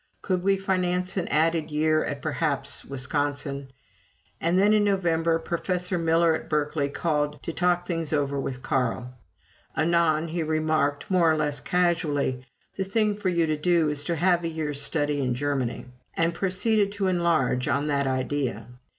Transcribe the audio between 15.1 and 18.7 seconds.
in Germany," and proceeded to enlarge on that idea.